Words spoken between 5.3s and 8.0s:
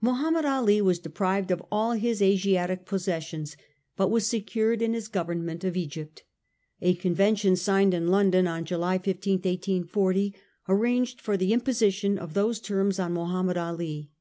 ment of Egypt. A convention signed